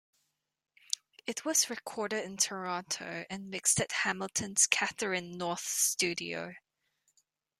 [1.27, 6.55] It was recorded in Toronto and mixed at Hamilton's Catherine North Studio.